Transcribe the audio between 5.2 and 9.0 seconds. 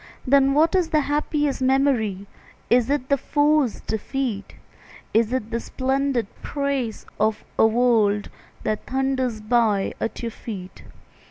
it the splendid praise of a world That